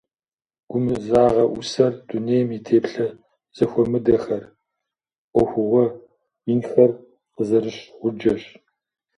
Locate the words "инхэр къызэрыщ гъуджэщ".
6.51-8.43